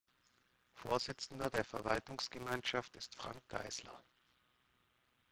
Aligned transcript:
Vorsitzender 0.73 1.51
der 1.51 1.63
Verwaltungsgemeinschaft 1.63 2.95
ist 2.95 3.13
Frank 3.13 3.39
Geißler. 3.49 4.03